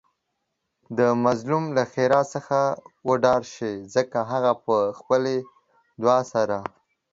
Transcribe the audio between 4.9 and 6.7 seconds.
خپلې دعاء سره